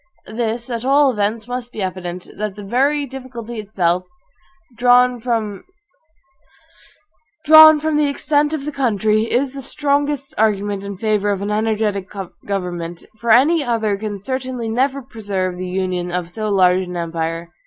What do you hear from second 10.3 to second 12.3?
argument in favor of an energetic